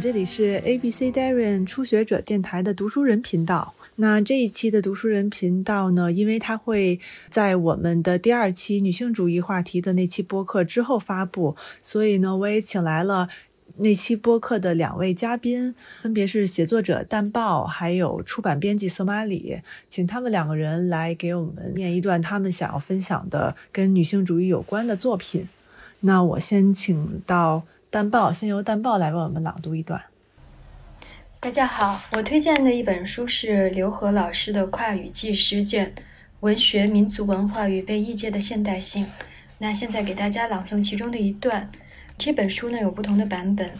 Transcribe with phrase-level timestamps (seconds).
[0.00, 3.74] 这里是 ABC Darren 初学者电台的读书人频道。
[3.96, 6.98] 那这一期的读书人频道呢，因为它会
[7.28, 13.28] 在我们的第二期女性主义话题的那期播客之后发布，所以呢，我也请来了
[13.76, 25.48] 那期播客的两位嘉宾，分别是写作者淡豹，还有出版编辑索马里，请他们两个人来给我们念一段他们想要分享的跟女性主义有关的作品。
[26.00, 27.62] 那我先请到。
[27.92, 30.02] 淡豹，先由淡豹来为我们朗读一段。
[31.38, 35.94] 大家好，我推荐的一本书是刘和老师的《跨语记实践：
[36.40, 39.04] 文学、民族文化与被异界的现代性》。
[39.58, 41.70] 那现在给大家朗诵其中的一段。
[42.16, 43.70] 这本书呢有不同的版本，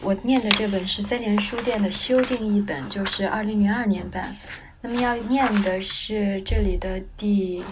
[0.00, 4.34] 我念的这本是三联书店的修订译本，就是二零零二年版。
[4.80, 7.62] 那么要念的是这里的第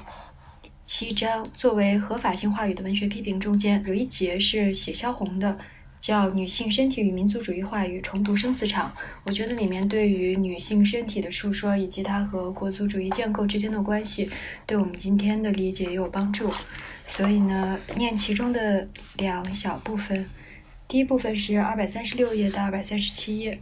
[0.85, 5.59] 七章，作为合法性话语的文学批评中间有一节是写萧红的。
[6.01, 8.93] 叫《女性身体与民族主义话语重读生死场》，
[9.25, 14.31] 我觉得里面对于女性身体的述说，以及它和国族主义建构之间的关系，
[14.67, 16.51] 对我们今天的理解也有帮助。
[17.07, 20.25] 所以呢，念其中的两小部分。
[20.87, 23.59] 第一部分是二百三十六页到二百三十七页。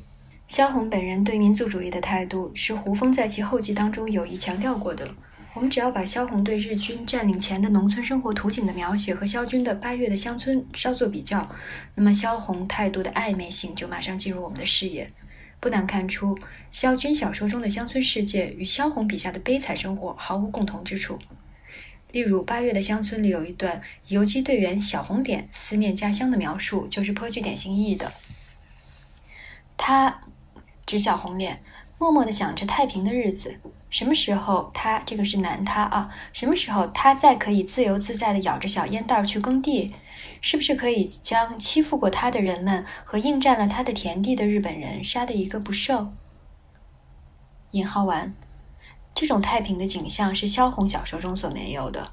[0.49, 5.09] 萧红本人对民族主义的态度，是胡风在其后记当中有意强调过的。
[5.57, 11.49] 我们只要把萧红对日军占领前的农村生活图景的描写和萧军的《八月的乡村》稍作比较，
[11.95, 15.11] 那么萧红态度的暧昧性就马上进入我们的视野。
[15.59, 16.39] 不难看出，
[16.71, 21.19] 萧军小说中的乡村世界与萧红笔下的悲惨生活毫无共同之处。
[22.13, 28.13] 例如，《八月的乡村》里有一段游击队员小红点思念家乡的描述，就是颇具典型意义的。
[29.79, 30.21] 他
[30.85, 31.63] 指小红脸，
[31.97, 33.59] 默默地想着太平的日子。
[33.97, 36.15] 什么时候他这个是男他啊？
[36.35, 39.91] 什么时候他再可以自由自在地咬着小烟袋去耕地？
[40.43, 46.15] 是不是可以将欺负过他的人们和应占了他的田地的日本人杀得一个不剩？
[47.71, 48.35] 引号完，
[49.15, 52.13] 这种太平的景象是萧红小说中所没有的。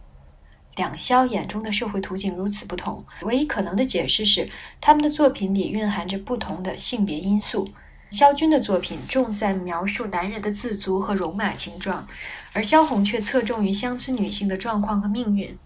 [0.78, 7.68] 两萧眼中的社会图景如此不同，唯一可能的解释是他们的作品里蕴含着不同的性别因素。
[8.14, 12.08] 萧军的作品重在描述男人的自足和戎马情状，
[12.54, 15.58] 而萧红却侧重于乡村女性的状况和命运。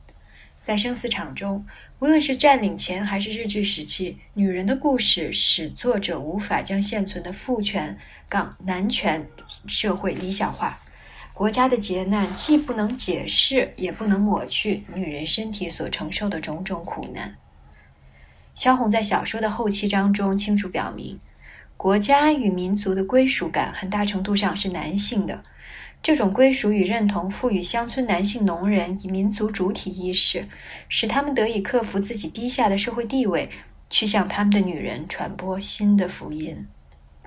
[0.61, 1.65] 在生死场中，
[1.99, 7.97] 无论是占领前还是日据时期，女人的故事使作者无法将现存的父权
[8.29, 9.27] 港男权
[9.67, 10.79] 社会理想化。
[11.33, 17.35] 国家的劫难既不能解释，也不能抹去女人身体所承受的种种苦难。
[18.53, 21.19] 萧红在小说的后七章中清楚表明。
[21.77, 25.43] 国家与民族的归属感很大程度上是男性的，
[26.01, 30.47] 这种归属与认同赋予乡村男性农人以民族主体意识，
[30.89, 33.47] 使他们得以克服自己低下的社会地位，
[33.91, 36.67] 去向他们的女人传播新的福音。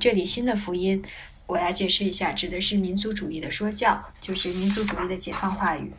[0.00, 1.00] 这里“新的福音”，
[1.46, 5.92] 我来解释一下，指的是民族主义的说教，就是民族主义的解放话语。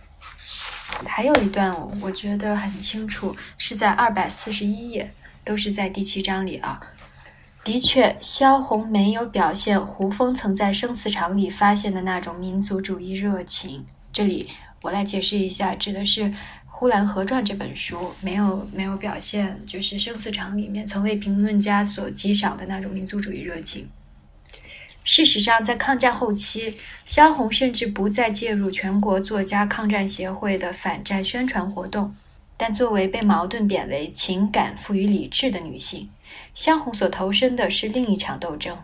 [1.06, 5.10] 还有一段，我觉得很清楚，是在二百四十一页，
[5.46, 6.82] 都是在第七章里啊。
[7.64, 13.86] 的确，萧红没有表现胡风曾在生死场里发现的那种民族主义热情。
[14.12, 14.50] 这里
[14.82, 16.22] 我来解释一下，指的是
[16.66, 23.88] 《呼兰河传》这本书没有没有表现，就是生死场里面曾为评论家所激赏的那种民族主义热情。
[25.04, 32.16] 事实上，在抗战后期，萧红甚至不再介入全国作家抗战协会的反战宣传活动，
[32.58, 36.10] 但作为被矛盾贬为情感赋予理智的女性。
[36.54, 38.78] 萧红所投身的是另一场斗争，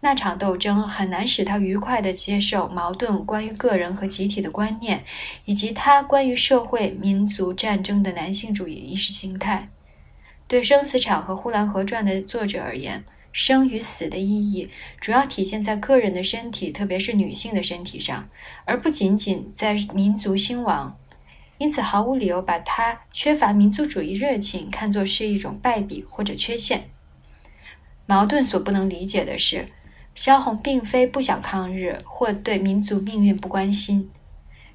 [0.00, 5.02] 那场斗争很难使她愉快地接受矛盾关于个人和集体的观念，
[5.44, 9.68] 以及他关于社会、民族战争的男性主义意识形态。
[10.46, 13.02] 对《生死场》和《呼兰河传》的作者而言，
[13.32, 14.68] 生与死的意义
[15.00, 18.28] 主要体现在个人的身体，特别是女性的身体上，
[18.66, 20.96] 而不仅仅在民族兴亡。
[21.58, 26.90] 因此，毫无理由把他缺乏民族主义热情看作是一种败笔或者缺陷。
[28.06, 29.66] 矛盾所不能理解的是，
[30.14, 34.10] 萧红并非不想抗日或对民族命运不关心。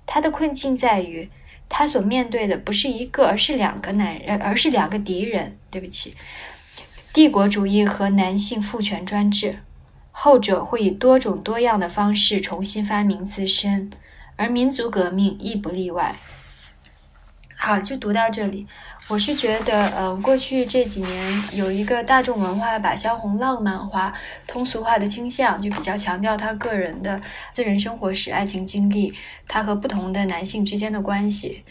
[0.06, 1.30] 他的困境在于，
[1.68, 5.58] 他所面对的不是一个，而是两个男人，而是两个敌人。
[5.70, 6.16] 对不起，
[7.14, 9.60] 帝国主义和男性父权专制，
[10.12, 13.92] 后者会以多种多样的方式重新发明自身，
[14.36, 16.16] 而民族革命亦不例外。
[17.62, 18.66] 好，就读到这里。
[19.10, 24.14] 我是觉得，嗯，过去这几年有一个大众文化把萧红浪漫化、
[24.48, 27.22] 通俗化的倾向，就比较强调她个人的
[27.54, 29.14] 私人生活史、爱情经历，
[29.46, 31.62] 她和不同的男性之间的关系。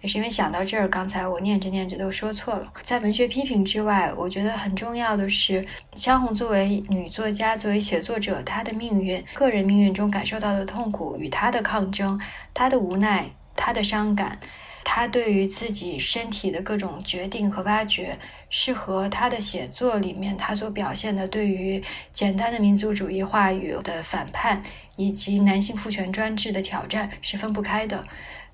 [0.00, 2.72] 也是因为想到这儿，刚才我念着念着都说错了。
[2.82, 5.66] 在文学批评之外，我觉得很重要的是，
[5.96, 12.20] 萧红作为女作家，作为写作者，她的命运、个人命运中感受到的痛苦与她的抗争、
[12.54, 14.38] 她的无奈、她的伤感。
[14.84, 18.18] 他对于自己身体的各种决定和挖掘，
[18.50, 21.82] 是和他的写作里面他所表现的对于
[22.12, 24.62] 简单的民族主义话语的反叛，
[24.96, 28.04] 以及男性父权专制的挑战是分不开的。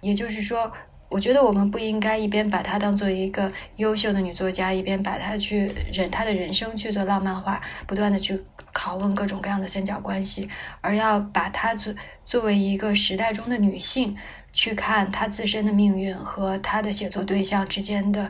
[0.00, 0.70] 也就是说，
[1.08, 8.40] 我觉得我们不应该一边把她当做一个优秀的女作家，一边把她去忍她的人生去做浪漫化，不断的去
[8.72, 10.48] 拷问各种各样的三角关系，
[10.80, 11.92] 而要把她作
[12.24, 14.16] 作为一个时代中的女性。
[14.52, 18.28] 去看他自身的命运和他的写作对象之间的，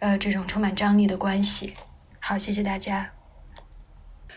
[0.00, 1.72] 呃，这种充满张力的关系。
[2.18, 3.10] 好，谢谢大家。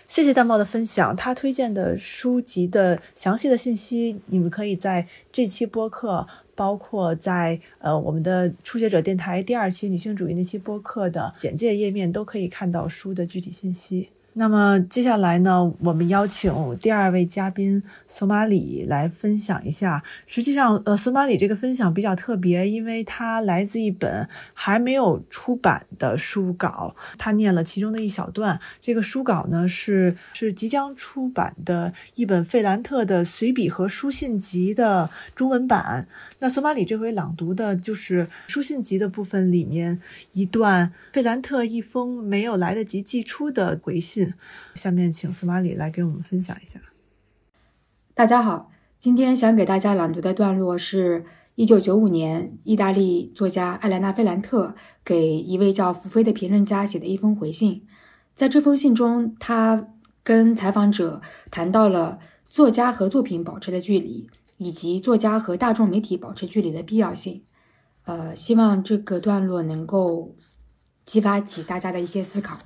[0.07, 1.15] 谢谢大茂的分享。
[1.15, 14.09] 他推荐的书籍的详细的信息，你们可以在这期播客，包括在呃我们的初学者电台第二期女性主义那期播客的简介页面，都可以看到书的具体信息。
[14.37, 20.03] 那么接下来呢，我们邀请第二位嘉宾索马里来分享一下。
[20.27, 26.93] 实际上，呃，索马里这个分享比较特别，因为它来自一本还没有出版的书稿。
[27.17, 28.59] 他念了其中的一小段。
[28.81, 36.09] 这个书稿呢，是是即将出版的一本费兰特的随笔和书信集的中文版。
[36.39, 40.01] 那索马里这回朗读的就是书信集的部分里面
[40.33, 44.24] 一段费兰特一封没有来得及寄出的回信。
[44.75, 46.79] 下面请司马里来给我们分享一下。
[48.13, 51.25] 大家好，今天想给大家朗读的段落是
[51.55, 57.85] 一九九五年意大利作家艾莱娜·菲兰特给一位叫福菲的评论家写的一封回信。
[58.33, 59.87] 在这封信中，他
[60.23, 61.21] 跟采访者
[61.51, 62.19] 谈到了
[62.49, 67.43] 作家和作品保持的距离，以及作家和大众媒体保持距离的必要性。
[68.05, 70.35] 呃，希望这个段落能够
[71.05, 72.59] 激发起大家的一些思考。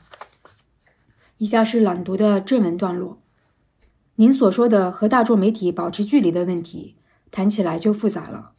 [1.39, 3.17] 以下是朗读的正文段落。
[4.15, 6.97] 您所说的和大众媒体保持距离的问题，
[7.31, 8.51] 谈起来就复杂了。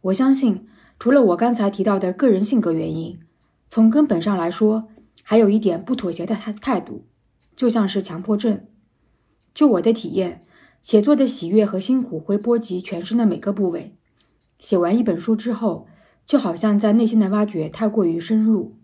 [0.00, 0.66] 我相信，
[0.98, 3.18] 除了我刚才提到的个人性格原因，
[3.68, 4.88] 从根本上来说，
[5.22, 7.04] 还有一点不妥协的态态度，
[7.54, 8.64] 就像是强迫症。
[9.52, 10.46] 就我的体验，
[10.80, 13.94] 写作的喜悦和辛苦会波及全身的每个部位。
[14.58, 15.86] 写完一本书之后，
[16.24, 18.78] 就好像在内心的挖掘太过于深入。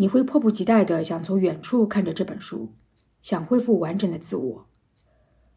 [0.00, 2.72] 你会迫不及待地想从远处看着这本书，
[3.20, 4.66] 想恢复完整的自我。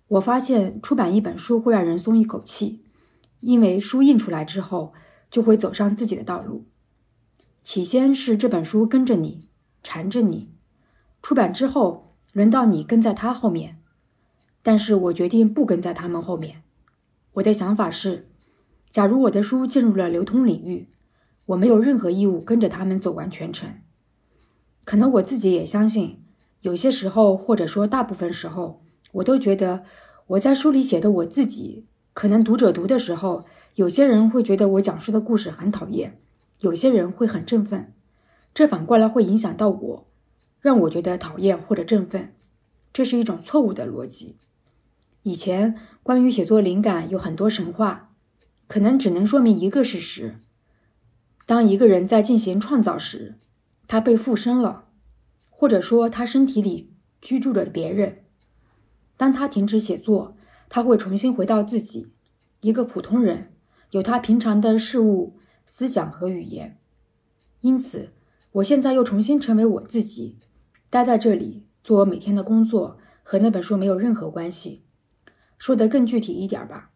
[0.10, 2.84] 我发现出版一本书会让人松一口气，
[3.40, 4.92] 因为书印出来之后
[5.30, 6.66] 就会走上自己的道路。
[7.62, 9.48] 起先是这本书跟着你，
[9.82, 10.50] 缠着你；
[11.22, 13.80] 出版之后，轮到你跟在他后面。
[14.62, 16.64] 但是我决定不跟在他们后面。
[17.36, 18.28] 我的想法是，
[18.92, 20.90] 假如我的书进入了流通领域，
[21.46, 23.70] 我没有任何义务跟着他们走完全程。
[24.86, 26.22] 可能我自己也相信，
[26.62, 28.84] 有些时候，或者说大部分时候，
[29.14, 29.84] 我都觉得
[30.28, 33.46] 我在书里写的我自己，可能读者读的时候，
[33.76, 36.20] 有些人会觉得我讲述的故事很讨厌，
[36.60, 37.94] 有些人会很振奋，
[38.54, 40.08] 这反过来会影响到我，
[40.60, 42.34] 让我觉得讨厌或者振奋，
[42.92, 44.36] 这是一种错误的逻辑。
[45.24, 48.10] 以前关于写作灵感有很多神话，
[48.68, 50.40] 可能只能说明一个事实：
[51.46, 53.36] 当一个人在进行创造时。
[53.88, 54.90] 他被附身了，
[55.50, 58.24] 或者说他身体里居住着别人。
[59.16, 60.36] 当他停止写作，
[60.68, 62.12] 他会重新回到自己，
[62.62, 63.54] 一个普通人，
[63.92, 66.80] 有他平常的事物、思想和语言。
[67.62, 68.10] 因此，
[68.54, 70.40] 我现在又重新成为我自己，
[70.90, 74.84] 待在这里做我每天的工作，和那本书没有任何关系。
[75.58, 76.92] 说得更具体一点吧，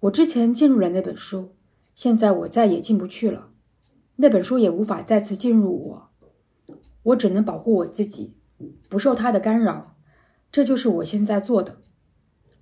[0.00, 1.56] 我之前进入了那本书，
[1.94, 3.48] 现在我再也进不去了，
[4.16, 6.05] 那本书也无法再次进入我。
[7.06, 8.34] 我只能保护我自己，
[8.88, 9.94] 不受他的干扰，
[10.50, 11.78] 这就是我现在做的。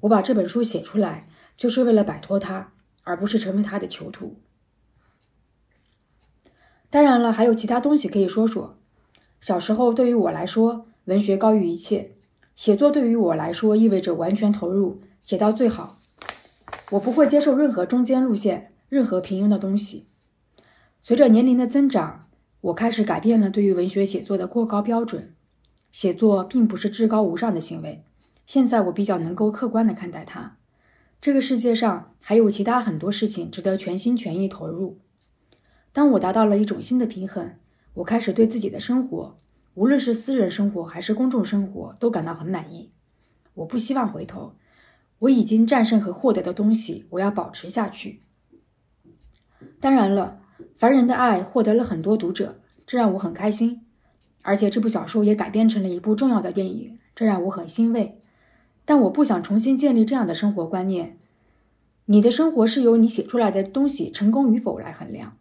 [0.01, 2.75] 我把这本书写出来，就是为了摆脱他，
[3.05, 4.43] 而不是成为他的囚徒。
[6.91, 8.79] 当然了，还有其他东西可以说说。
[9.41, 12.17] 小时候对于我来说，文学高于一切，
[12.55, 15.97] 写作对于我来说意味着完全投入，写到最好。
[16.91, 20.07] 我不会接受任何中间路线，任何平庸的东西。
[21.01, 22.21] 随着年龄的增长。
[22.65, 25.35] 我开始改变了对于文学写作的过高标准，
[25.93, 28.03] 写作并不是至高无上的行为。
[28.47, 30.57] 现在我比较能够客观地看待它。
[31.21, 34.99] 这个世界上还有其他很多事情值得全心全意投入。
[35.93, 37.57] 当我达到了一种新的平衡，
[37.93, 39.37] 我开始对自己的生活，
[39.75, 42.93] 无论是私人生活还是公众生活，都感到很满意。
[43.53, 44.55] 我不希望回头。
[45.19, 48.23] 我已经战胜和获得的东西，我要保持下去。
[49.79, 50.41] 当然了。
[50.85, 53.87] 凡人的爱获得了很多读者，这让我很开心。
[54.43, 58.21] 而且这部小说也改编成了一部重要的电影，这让我很欣慰。
[58.85, 61.17] 但我不想重新建立这样的生活观念。
[62.05, 65.39] 你的生活是由你写出来的东西成功与否来衡量。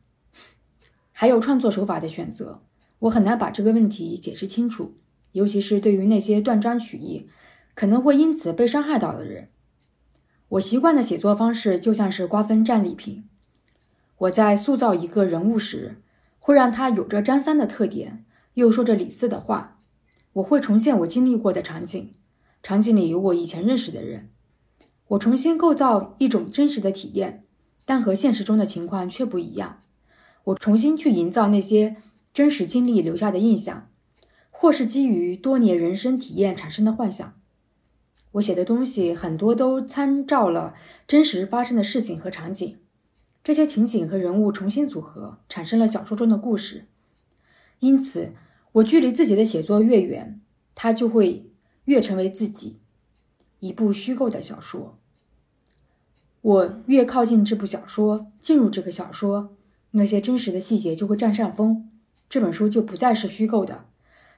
[1.12, 2.62] 还有创作手法的选择，
[3.00, 4.94] 我很难把这个问题解释清楚，
[5.34, 7.28] 尤其是对于那些断章取义，
[7.76, 9.50] 可能会因此被伤害到的人。
[10.48, 13.26] 我习惯的写作方式就像是瓜分战利品。
[14.24, 15.98] 我在塑造一个人物时，
[16.40, 19.82] 会让他有着张三的特点，又说着李四的话。
[20.34, 22.14] 我会重现我经历过的场景，
[22.62, 24.30] 场景里有我以前认识的人。
[25.10, 27.44] 我重新构造一种真实的体验，
[27.84, 29.82] 但和现实中的情况却不一样。
[30.46, 31.98] 我重新去营造那些
[32.34, 33.90] 真实经历留下的印象，
[34.50, 37.34] 或是基于多年人生体验产生的幻想。
[38.34, 40.74] 我写的东西很多都参照了
[41.06, 42.78] 真实发生的事情和场景，
[43.44, 46.86] 这些情景和人物重新组合，产生了小说中的故事。
[47.80, 48.32] 因此，
[48.72, 50.40] 我距离自己的写作越远，
[50.74, 51.52] 它就会
[51.86, 52.80] 越成为自己。
[53.60, 54.98] 一部虚构的小说，
[56.42, 59.56] 我越靠近这部小说，进入这个小说，
[59.92, 61.90] 那些真实的细节就会占上风，
[62.30, 63.86] 这本书就不再是虚构的，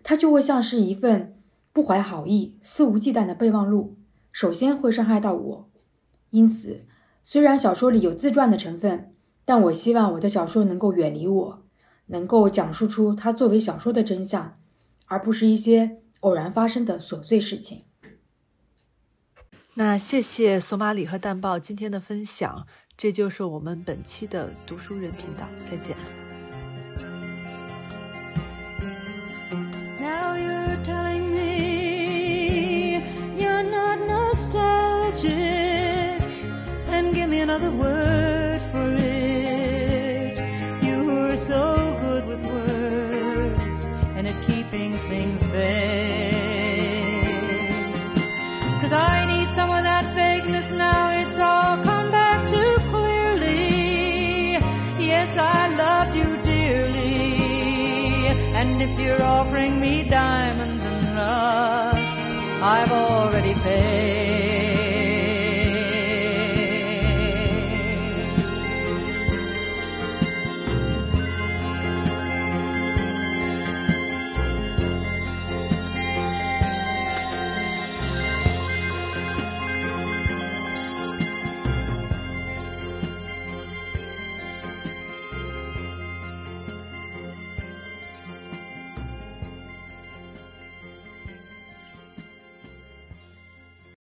[0.02, 1.36] 它就会像是一份
[1.72, 3.96] 不怀好意、肆无忌惮的备忘录，
[4.32, 5.70] 首先会伤害到我。
[6.32, 6.86] 因此，
[7.28, 9.12] 虽然小说里有自传的成分，
[9.44, 11.66] 但我希望我的小说能够远离我，
[12.06, 14.60] 能够讲述出它作为小说的真相，
[15.08, 17.86] 而不是一些偶然发生的琐碎事情。
[19.74, 26.25] 那谢谢索马里和蛋豹今天的分享，这就是我们本期的读书人频道，再见。
[37.46, 40.36] Another word for it.
[40.82, 43.86] You were so good with words
[44.16, 46.34] and at keeping things vague.
[48.82, 54.54] Cause I need some of that vagueness now, it's all come back too clearly.
[55.12, 58.26] Yes, I loved you dearly.
[58.60, 62.28] And if you're offering me diamonds and rust,
[62.74, 64.15] I've already paid.